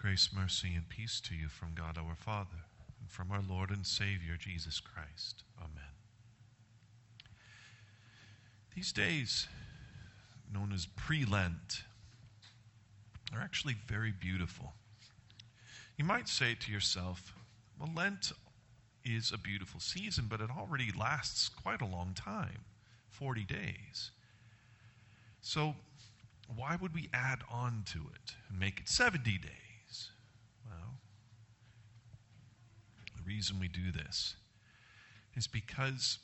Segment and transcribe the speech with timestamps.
[0.00, 2.64] Grace, mercy, and peace to you from God our Father
[3.02, 5.44] and from our Lord and Savior Jesus Christ.
[5.58, 5.92] Amen.
[8.74, 9.46] These days,
[10.50, 11.82] known as pre Lent,
[13.34, 14.72] are actually very beautiful.
[15.98, 17.34] You might say to yourself,
[17.78, 18.32] well, Lent
[19.04, 22.64] is a beautiful season, but it already lasts quite a long time
[23.10, 24.12] 40 days.
[25.42, 25.74] So,
[26.56, 29.69] why would we add on to it and make it 70 days?
[30.70, 30.94] Well,
[33.16, 34.36] the reason we do this
[35.34, 36.18] is because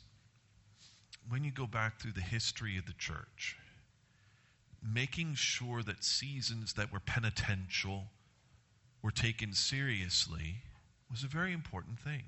[1.29, 3.57] when you go back through the history of the church,
[4.81, 8.05] making sure that seasons that were penitential
[9.01, 10.55] were taken seriously
[11.09, 12.23] was a very important thing.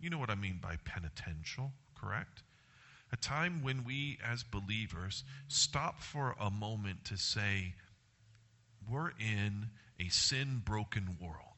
[0.00, 2.42] You know what I mean by penitential, correct?
[3.12, 7.74] A time when we as believers stop for a moment to say,
[8.88, 11.49] we're in a sin broken world.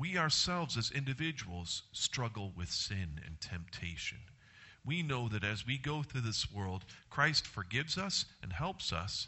[0.00, 4.16] We ourselves, as individuals, struggle with sin and temptation.
[4.82, 9.26] We know that as we go through this world, Christ forgives us and helps us.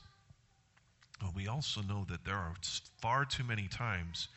[1.21, 2.55] But we also know that there are
[2.97, 4.29] far too many times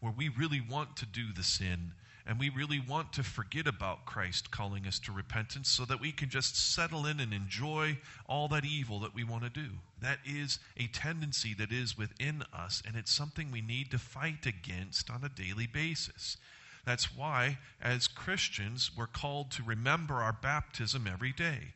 [0.00, 1.92] where we really want to do the sin
[2.26, 6.10] and we really want to forget about Christ calling us to repentance so that we
[6.10, 9.68] can just settle in and enjoy all that evil that we want to do.
[10.00, 14.46] That is a tendency that is within us, and it's something we need to fight
[14.46, 16.38] against on a daily basis.
[16.86, 21.74] That's why, as Christians, we're called to remember our baptism every day,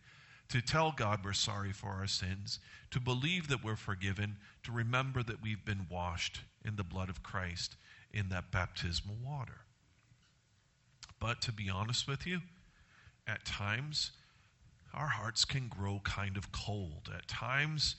[0.49, 2.59] to tell God we're sorry for our sins,
[2.91, 7.23] to believe that we're forgiven, to remember that we've been washed in the blood of
[7.23, 7.77] Christ
[8.13, 9.61] in that baptismal water.
[11.29, 12.41] But to be honest with you,
[13.27, 14.13] at times
[14.95, 17.11] our hearts can grow kind of cold.
[17.15, 17.97] At times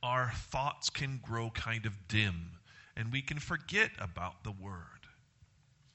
[0.00, 2.52] our thoughts can grow kind of dim,
[2.96, 5.08] and we can forget about the Word.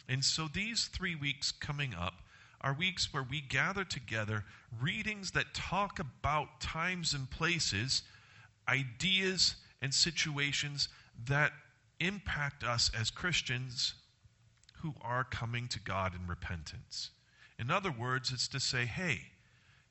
[0.10, 2.16] And so these three weeks coming up
[2.60, 4.44] are weeks where we gather together
[4.82, 8.02] readings that talk about times and places,
[8.68, 10.90] ideas and situations
[11.30, 11.54] that
[12.02, 13.94] impact us as Christians
[14.84, 17.10] who are coming to God in repentance.
[17.58, 19.22] In other words, it's to say, hey,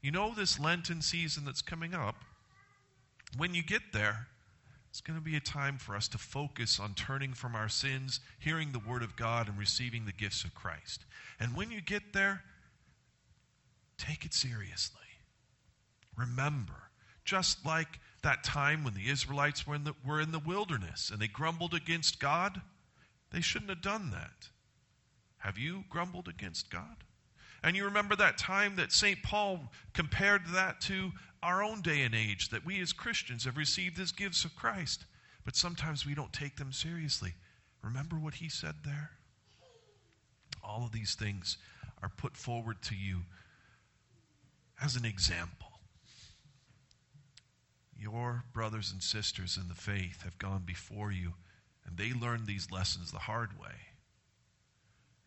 [0.03, 2.17] you know this Lenten season that's coming up?
[3.39, 4.29] When you get there,
[4.91, 8.21] it's going to be a time for us to focus on turning from our sins,
[8.39, 11.07] hearing the Word of God, and receiving the gifts of Christ.
[11.41, 12.43] And when you get there,
[13.97, 15.01] take it seriously.
[16.19, 16.91] Remember,
[17.25, 21.19] just like that time when the Israelites were in the, were in the wilderness and
[21.19, 22.61] they grumbled against God,
[23.33, 24.49] they shouldn't have done that.
[25.43, 27.03] Have you grumbled against God?
[27.65, 29.21] And you remember that time that St.
[29.25, 31.11] Paul compared that to
[31.43, 35.05] our own day and age, that we as Christians have received as gifts of Christ,
[35.45, 37.35] but sometimes we don't take them seriously.
[37.83, 39.11] Remember what he said there?
[40.63, 41.59] All of these things
[42.01, 43.23] are put forward to you
[44.81, 45.81] as an example.
[47.99, 51.35] Your brothers and sisters in the faith have gone before you,
[51.85, 53.92] and they learned these lessons the hard way.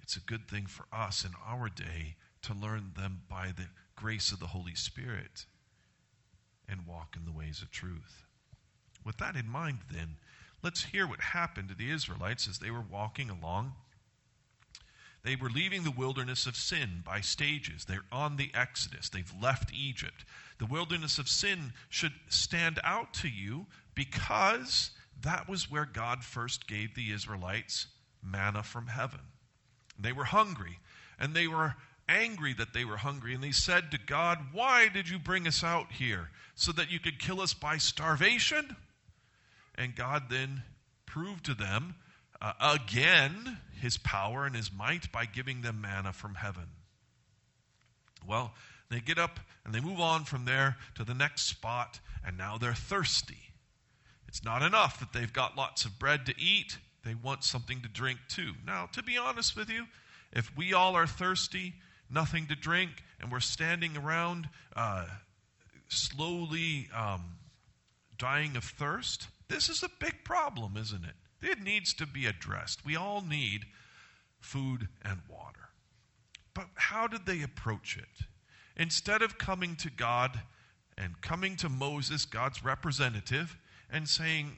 [0.06, 4.32] It's a good thing for us in our day to learn them by the grace
[4.32, 5.48] of the Holy Spirit
[6.70, 8.24] and walk in the ways of truth.
[9.04, 10.18] With that in mind, then,
[10.62, 13.74] let's hear what happened to the Israelites as they were walking along.
[15.24, 17.86] They were leaving the wilderness of Sin by stages.
[17.86, 19.10] They're on the Exodus.
[19.10, 20.24] They've left Egypt.
[20.60, 23.66] The wilderness of Sin should stand out to you
[23.96, 24.92] because
[25.24, 27.88] that was where God first gave the Israelites
[28.22, 29.22] manna from heaven.
[30.00, 30.80] They were hungry,
[31.20, 31.76] and they were
[32.08, 35.64] angry that they were hungry, and they said to God, Why did you bring us
[35.64, 36.30] out here?
[36.56, 38.76] So that you could kill us by starvation?
[39.76, 40.64] And God then
[41.06, 41.96] proved to them
[42.42, 46.68] uh, again his power and his might by giving them manna from heaven.
[48.28, 48.54] Well,
[48.90, 52.58] they get up and they move on from there to the next spot, and now
[52.58, 53.52] they're thirsty.
[54.28, 57.88] It's not enough that they've got lots of bread to eat they want something to
[57.88, 58.54] drink too.
[58.66, 59.86] Now, to be honest with you,
[60.34, 61.74] if we all are thirsty,
[62.10, 62.90] nothing to drink,
[63.22, 65.06] and we're standing around uh,
[65.88, 67.38] slowly um,
[68.18, 71.14] dying of thirst, this is a big problem, isn't it?
[71.42, 72.86] It needs to be addressed.
[72.86, 73.66] We all need
[74.40, 75.70] food and water.
[76.54, 78.26] But how did they approach it?
[78.76, 80.40] Instead of coming to God
[80.98, 83.58] and coming to Moses, God's representative,
[83.92, 84.58] and saying,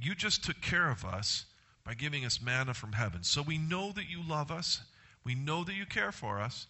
[0.00, 1.46] you just took care of us
[1.84, 3.22] by giving us manna from heaven.
[3.22, 4.80] So we know that you love us.
[5.24, 6.66] We know that you care for us.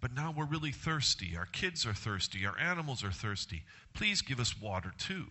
[0.00, 1.36] But now we're really thirsty.
[1.36, 2.44] Our kids are thirsty.
[2.46, 3.62] Our animals are thirsty.
[3.94, 5.26] Please give us water too.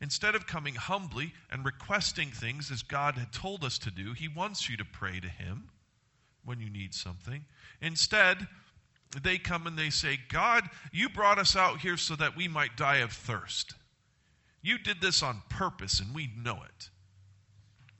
[0.00, 4.28] Instead of coming humbly and requesting things as God had told us to do, He
[4.28, 5.68] wants you to pray to Him
[6.44, 7.44] when you need something.
[7.80, 8.48] Instead,
[9.22, 12.76] they come and they say, God, you brought us out here so that we might
[12.76, 13.74] die of thirst.
[14.62, 16.90] You did this on purpose, and we know it.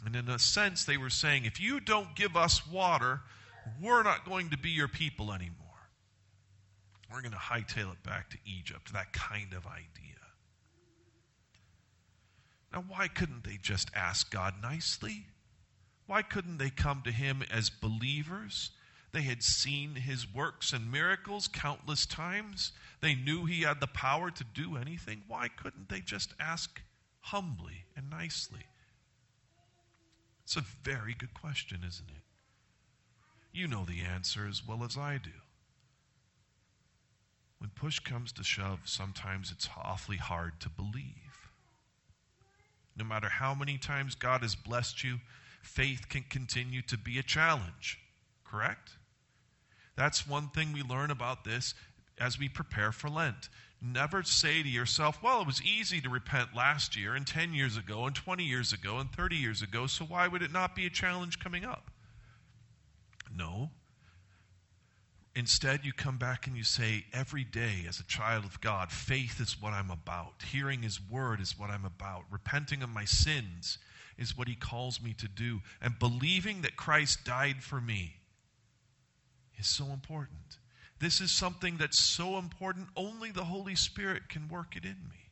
[0.04, 3.20] And in a sense, they were saying, if you don't give us water,
[3.80, 5.56] we're not going to be your people anymore.
[7.12, 10.16] We're going to hightail it back to Egypt, that kind of idea.
[12.72, 15.26] Now, why couldn't they just ask God nicely?
[16.06, 18.70] Why couldn't they come to Him as believers?
[19.12, 22.72] They had seen His works and miracles countless times.
[23.00, 25.22] They knew He had the power to do anything.
[25.26, 26.80] Why couldn't they just ask
[27.20, 28.66] humbly and nicely?
[30.44, 32.22] It's a very good question, isn't it?
[33.52, 35.30] You know the answer as well as I do.
[37.58, 41.50] When push comes to shove, sometimes it's awfully hard to believe.
[42.96, 45.20] No matter how many times God has blessed you,
[45.62, 47.98] faith can continue to be a challenge,
[48.44, 48.96] correct?
[49.96, 51.74] That's one thing we learn about this
[52.18, 53.48] as we prepare for Lent.
[53.82, 57.78] Never say to yourself, well, it was easy to repent last year and 10 years
[57.78, 60.84] ago and 20 years ago and 30 years ago, so why would it not be
[60.84, 61.90] a challenge coming up?
[63.34, 63.70] No.
[65.34, 69.40] Instead, you come back and you say, every day as a child of God, faith
[69.40, 70.42] is what I'm about.
[70.50, 72.24] Hearing His word is what I'm about.
[72.30, 73.78] Repenting of my sins
[74.18, 75.60] is what He calls me to do.
[75.80, 78.16] And believing that Christ died for me
[79.60, 80.58] is so important.
[80.98, 85.30] This is something that's so important, only the Holy Spirit can work it in me.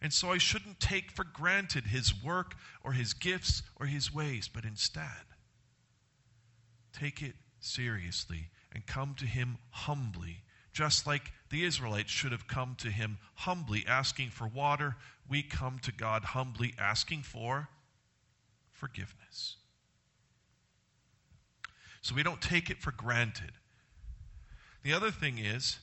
[0.00, 4.48] And so I shouldn't take for granted His work or His gifts or His ways,
[4.52, 5.26] but instead,
[6.92, 10.42] take it seriously and come to him humbly,
[10.72, 14.96] just like the Israelites should have come to him humbly, asking for water.
[15.28, 17.68] We come to God humbly, asking for
[18.70, 19.56] forgiveness.
[22.06, 23.50] So we don't take it for granted.
[24.84, 25.80] The other thing is,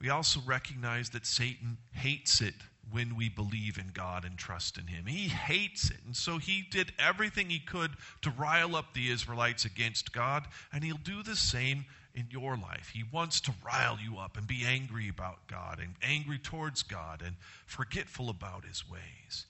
[0.00, 2.54] we also recognize that Satan hates it
[2.90, 5.04] when we believe in God and trust in Him.
[5.04, 5.98] He hates it.
[6.06, 7.90] And so he did everything he could
[8.22, 11.84] to rile up the Israelites against God, and he'll do the same
[12.14, 12.90] in your life.
[12.94, 17.20] He wants to rile you up and be angry about God and angry towards God
[17.22, 17.36] and
[17.66, 19.44] forgetful about His ways.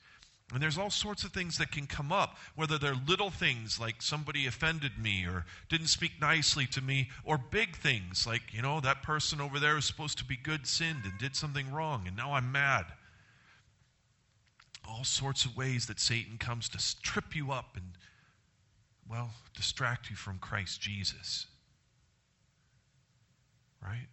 [0.53, 4.01] And there's all sorts of things that can come up, whether they're little things like
[4.01, 8.81] somebody offended me or didn't speak nicely to me, or big things like, you know,
[8.81, 12.17] that person over there was supposed to be good sinned and did something wrong, and
[12.17, 12.87] now I'm mad
[14.89, 17.93] all sorts of ways that Satan comes to trip you up and,
[19.09, 21.47] well, distract you from Christ Jesus.
[23.83, 24.07] Right?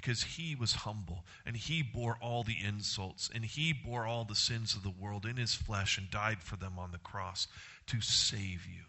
[0.00, 4.36] Because he was humble and he bore all the insults and he bore all the
[4.36, 7.48] sins of the world in his flesh and died for them on the cross
[7.88, 8.84] to save you.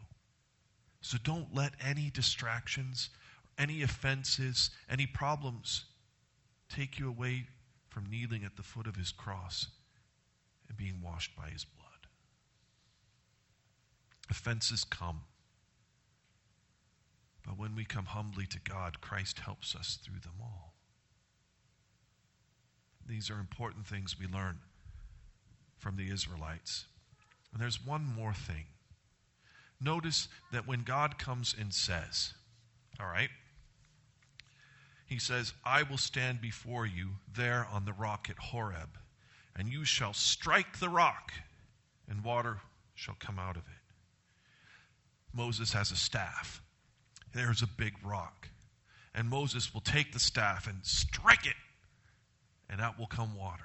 [1.01, 3.09] So don't let any distractions,
[3.57, 5.85] any offenses, any problems
[6.69, 7.47] take you away
[7.87, 9.65] from kneeling at the foot of his cross
[10.67, 11.87] and being washed by his blood.
[14.29, 15.21] Offenses come.
[17.43, 20.75] But when we come humbly to God, Christ helps us through them all.
[23.19, 24.59] These are important things we learn
[25.77, 26.85] from the Israelites.
[27.51, 28.63] And there's one more thing.
[29.81, 32.33] Notice that when God comes and says,
[32.97, 33.27] All right,
[35.05, 38.87] He says, I will stand before you there on the rock at Horeb
[39.53, 41.33] and you shall strike the rock,
[42.07, 42.61] and water
[42.95, 43.93] shall come out of it.
[45.33, 46.61] Moses has a staff.
[47.33, 48.47] There's a big rock.
[49.13, 51.55] And Moses will take the staff and strike it,
[52.69, 53.63] and out will come water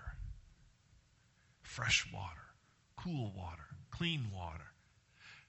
[1.62, 2.52] fresh water,
[2.96, 4.62] cool water, clean water.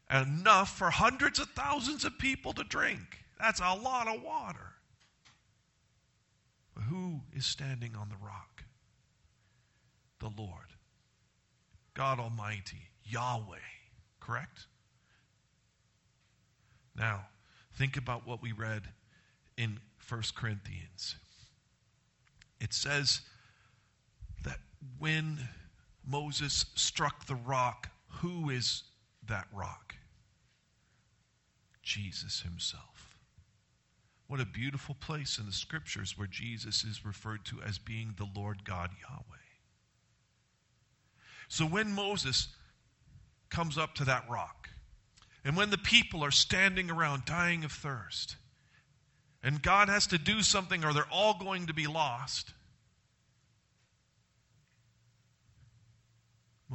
[0.10, 3.20] Enough for hundreds of thousands of people to drink.
[3.40, 4.74] That's a lot of water.
[6.74, 8.56] But who is standing on the rock?
[10.20, 10.74] the Lord,
[11.94, 13.58] God Almighty, Yahweh,
[14.20, 14.68] correct?
[16.96, 17.28] Now,
[17.74, 18.84] think about what we read
[19.58, 21.16] in 1 Corinthians.
[22.60, 23.22] It says
[24.98, 25.50] when
[26.06, 28.84] Moses struck the rock, who is
[29.28, 29.96] that rock?
[31.82, 33.18] Jesus himself.
[34.28, 38.28] What a beautiful place in the scriptures where Jesus is referred to as being the
[38.36, 39.22] Lord God Yahweh.
[41.48, 42.48] So when Moses
[43.50, 44.70] comes up to that rock,
[45.44, 48.36] and when the people are standing around dying of thirst,
[49.44, 52.52] and God has to do something or they're all going to be lost,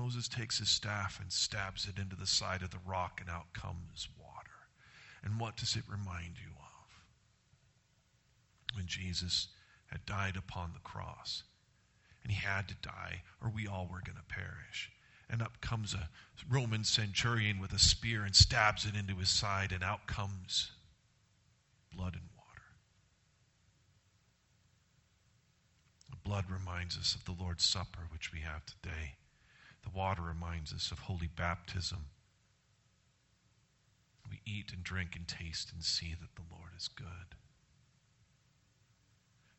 [0.00, 3.52] Moses takes his staff and stabs it into the side of the rock, and out
[3.52, 4.50] comes water.
[5.22, 7.04] And what does it remind you of?
[8.76, 9.48] When Jesus
[9.88, 11.42] had died upon the cross,
[12.22, 14.90] and he had to die, or we all were going to perish.
[15.28, 16.08] And up comes a
[16.48, 20.72] Roman centurion with a spear and stabs it into his side, and out comes
[21.94, 22.62] blood and water.
[26.08, 29.16] The blood reminds us of the Lord's Supper, which we have today.
[29.82, 32.06] The water reminds us of holy baptism.
[34.28, 37.36] We eat and drink and taste and see that the Lord is good.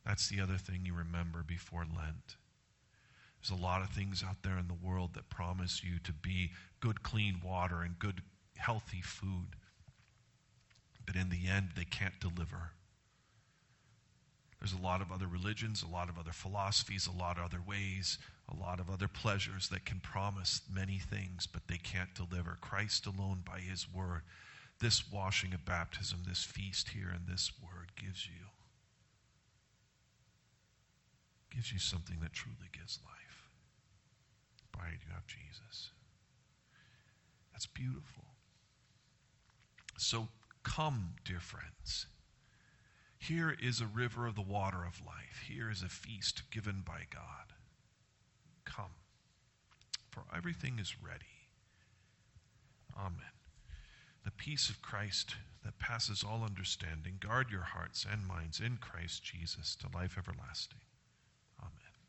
[0.06, 2.38] That's the other thing you remember before Lent.
[3.42, 6.52] There's a lot of things out there in the world that promise you to be
[6.80, 8.22] good, clean water and good,
[8.56, 9.56] healthy food.
[11.06, 12.72] But in the end, they can't deliver.
[14.60, 17.62] There's a lot of other religions, a lot of other philosophies, a lot of other
[17.66, 18.20] ways,
[18.52, 22.58] a lot of other pleasures that can promise many things, but they can't deliver.
[22.62, 24.22] Christ alone, by His Word,
[24.80, 28.46] this washing of baptism, this feast here, and this Word gives you.
[31.56, 33.50] Gives you something that truly gives life.
[34.72, 35.92] By it, you have Jesus.
[37.52, 38.24] That's beautiful.
[39.98, 40.30] So
[40.64, 42.08] come, dear friends.
[43.20, 45.44] Here is a river of the water of life.
[45.48, 47.54] Here is a feast given by God.
[48.66, 48.94] Come,
[50.10, 51.26] for everything is ready.
[52.98, 53.34] Amen.
[54.24, 59.24] The peace of Christ that passes all understanding, guard your hearts and minds in Christ
[59.24, 60.80] Jesus to life everlasting.